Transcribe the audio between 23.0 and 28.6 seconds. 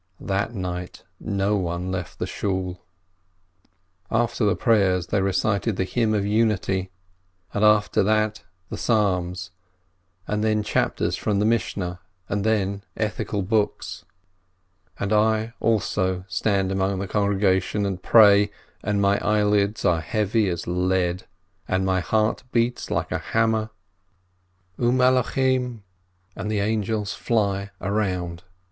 a hammer. "U Malochim yechofezun— and the angels fly around."